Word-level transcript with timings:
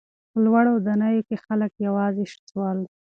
په 0.31 0.37
لوړو 0.45 0.71
ودانیو 0.75 1.25
کې 1.27 1.35
خلک 1.45 1.71
یوازې 1.87 2.25
سول. 2.49 2.79